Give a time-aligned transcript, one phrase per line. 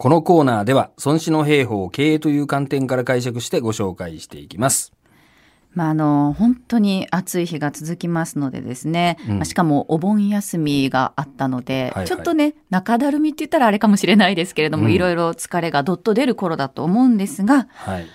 [0.00, 4.94] このコーナーでは、孫子の兵法を経営という観点から解釈してご紹介していきます。
[5.74, 18.04] まあ、あの本当に暑い日が続きますのでですね、うんまあしかもお盆休みがあったので、はいはいちょっとね中だるみって言ったらあれかもしれないですけれども、うんいろいろ疲れがどっと出る頃だと思うんですがはい。
[18.04, 18.06] い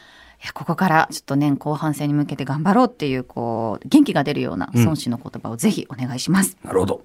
[0.43, 6.57] やここからちょっと年後半戦に向けて頑張ろうっていうこう元気が出るようなうん孫子の言葉をぜひお願いします。
[6.63, 7.03] なるほど。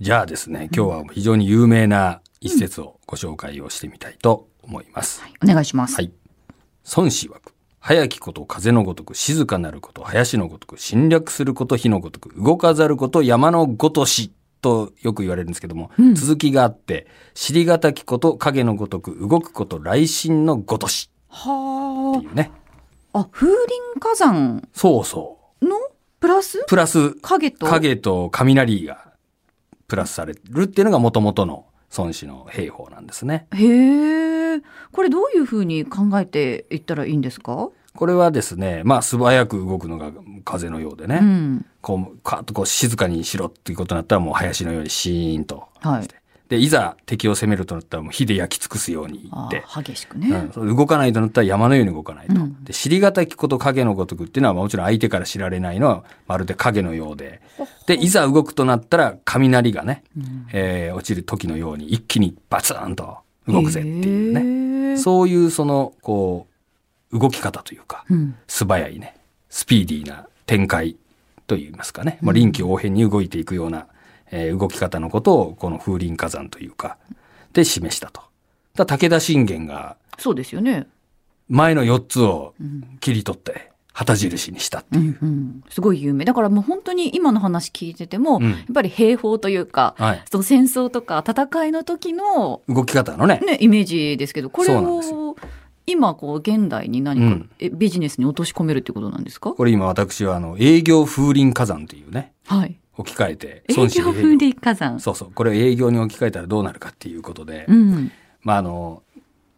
[0.00, 5.22] じゃあですね、今日は非常に有名な一節をご紹介をしてみたいと思います。
[5.42, 5.96] お願いします。
[5.96, 6.12] はい。
[6.96, 7.54] 孫子曰く。
[7.80, 22.50] 早きこと風のごとく、静かなること、林のごとく、侵略すること、火のごとく、動かざること、山のごとし、とよく言われるんですけども、うん続きがあって、尻がたきこと、影のごとく、動くこと、雷神のごとし、はっていうね。
[23.12, 23.20] あ。
[23.20, 25.64] あ風林火山そうそう。
[25.64, 25.76] の
[26.20, 26.64] プラス？
[26.66, 27.66] プラス、影と？
[27.66, 29.12] 影と雷が
[29.86, 31.66] プラスされるっていうのが元々の
[31.96, 33.46] 孫子の兵法なんですね。
[33.52, 34.62] へえ。
[34.92, 37.70] これどういうふうに考えていったらいいんですか？
[37.94, 40.12] これはですね、まあ素早く動くのが
[40.44, 41.66] 風のようでね、うん。
[41.80, 46.16] こう、カーッとこう静かにしろっていうことになったらもう林のようにシーンとはいして。
[46.48, 50.48] で、いざ敵を攻めるとなったらもう火で焼き尽くすようにって、ー激しくね。
[50.56, 52.34] うん、動かないとなったら山のように動かないと。
[52.34, 57.40] うんで、尻がたきこと影のごとくっていうのはもちろん相手から知られないのはまるで影のようで、
[57.86, 64.42] で、いざ動くとなったら雷がね、うんえー落ちる時のように一気にバツンと動くぜっていうね。
[64.42, 66.46] ねそういうその、こ
[67.12, 68.34] う、動き方というか、うん。
[68.46, 69.16] 素早いね、
[69.50, 70.96] スピーディーな展開
[71.46, 73.86] といいますかね、まあ、臨機応変に動いていくような、
[74.30, 76.96] えー動き方のことを、この風林火山というか、
[77.52, 78.22] で示したと。
[78.74, 80.86] だ武田信玄がそうですよね。
[81.48, 82.98] 前の4つをうん。
[83.00, 85.10] 切り取って旗印にしたってういう。
[85.12, 90.24] んうん、すごい有名だからもう本当に今の話聞いてても、うんやっぱり兵法というか、はい。
[90.30, 93.40] その戦争とか戦いの時の、動き方のね。
[93.44, 95.36] ね、イメージですけどこれを
[95.86, 99.52] 今こう現代に何か、うビジネスに落とし込めるってことなんですか？
[99.52, 102.78] これ今私はあの、営業風林火山というね、はい。
[102.98, 105.00] 置き換えて、営孫子風林火山。
[105.00, 105.32] そうそう。
[105.32, 108.12] これを営業に置き換えたらどうなるかっていうことで、うん。
[108.42, 109.02] まああの、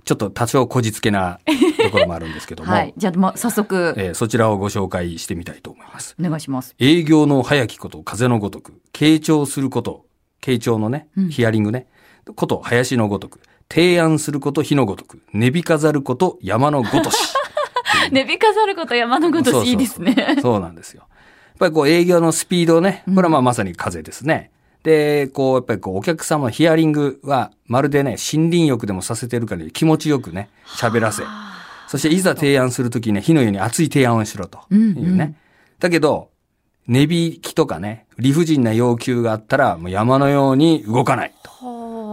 [0.04, 1.40] ちょっと多少こじつけな
[1.82, 2.94] ところもあるんですけども、はい。
[2.96, 6.14] じゃあ、ま、早速、えーそちらをご紹介してみたいと思います。
[6.20, 6.74] お願いします。
[6.78, 10.04] 営業の早きこと、風のごとく、傾聴すること、
[10.42, 11.86] 傾聴のねうん、ヒアリングね、
[12.34, 13.40] こと、林のごとく、
[13.70, 17.16] 提案すること、火のごとく、値引かざること、山のごとし。
[18.10, 20.36] 値引かざること山のごとしいいですね。
[20.42, 21.06] そうなんですよ。
[21.60, 24.50] やっぱりこう営業のスピードね、これはまあまさに風ですね。
[24.82, 31.22] で、こう、やっぱりこう、お客様のヒアリングは、まるでね、森林浴でもさせてるから気持ちよくね、喋らせ。
[31.86, 35.02] そしていざ提案するときね、火のように熱い提案をしろというね。
[35.02, 35.36] うんうん
[35.80, 36.28] だけど、
[36.86, 41.50] 値引きとかね、理不尽な要求があったら、もう山のように動かないと。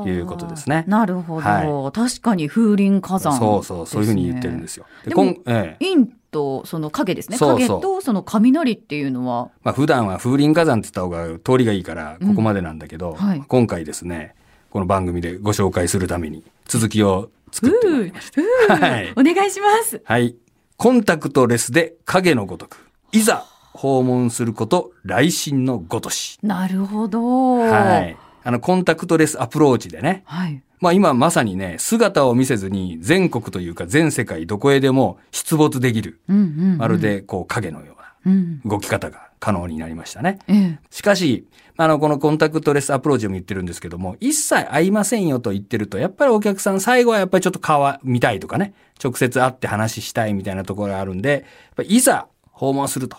[0.03, 1.47] ということですねなるほど。
[1.47, 4.85] は確かに風林火山、そうそう、そういうふうに言ってるんですよ。
[5.03, 7.37] でもこんええ陰とその影ですね。
[7.37, 14.35] そう影とその雷っていうのは、まあ普段は風林火山って言った方が通りがいいから、うんここまでなんだけど、はい今回ですね、
[14.69, 18.41] この番組でご紹介するために続きを作ってまいりました。
[18.41, 20.01] うーはいお願いします。
[20.03, 20.35] はい。
[20.77, 22.87] コンタクトレスで影のごとく。
[23.11, 26.37] いざ訪問すること、雷神のごとし。
[26.41, 27.57] なるほど。
[27.57, 28.17] はい。
[28.43, 30.23] あの、コンタクトレスアプローチでね。
[30.25, 30.63] はい。
[30.79, 36.19] まあ今まさにね、姿を見せずに全国というか全世界どこへでも出没できる。
[36.29, 36.99] うんうんうんまる。
[36.99, 38.61] でこう影のよううん。
[38.63, 40.39] な動き方が可能になりましたね。
[40.47, 40.79] ええ。
[40.89, 51.45] しかし、あの、このコンタクトレスアプローチでも言ってるんですけども、一切会いませんよと言ってると、やっぱりお客さん最後はやっぱりちょっと顔は見たいとかね、直接会って話したいみたいなところがあるんで、
[51.85, 53.17] いざ訪問すると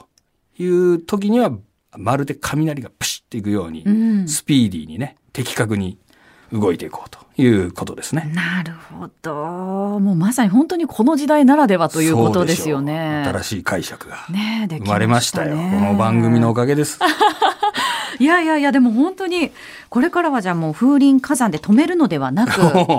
[0.58, 1.52] いう時には、
[1.96, 4.28] まるで雷がプシッていくように、うん。
[4.28, 5.98] スピーディーにね、的確に
[6.52, 8.30] 動いていこうということですね。
[8.34, 9.34] なるほど。
[10.00, 13.22] もうまさに本当にこの時代ならではということですよね。
[13.26, 15.56] 新しい解釈が生まれましたよ。
[15.56, 16.98] ねこの番組のおかげです。
[18.18, 19.52] いやいやいや、でも本当に、
[19.90, 22.50] これからはじゃあもう風林火山で止めるのではなく、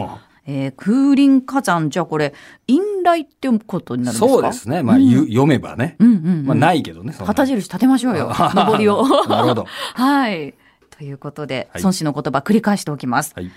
[0.47, 2.33] えー風林火山、じゃあこれ、
[2.67, 4.33] 陰来ってことになるんですか？
[4.33, 4.81] そうですね。
[4.81, 5.95] まあ、うんゆ読めばね。
[5.99, 7.13] うんうんうんまあ、ないけどね。
[7.19, 8.31] 旗印立てましょうよ。
[8.55, 9.03] 上りを。
[9.27, 9.65] なるほど。
[9.95, 10.53] はい。
[10.99, 13.31] ということで、はい孫子の言葉繰り返しておきます。
[13.33, 13.49] はい。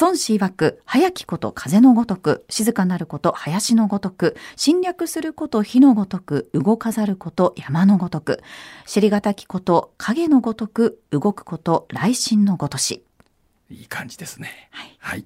[0.00, 8.40] 孫子曰く、早きこと風のごとく、静かなること林のごとく、侵略すること火のごとく、動かざること山のごとく、
[8.86, 13.04] 尻がたきこと影のごとく、動くこと雷神のごとし。
[13.70, 14.70] いい感じですね。
[14.70, 15.24] はいはい。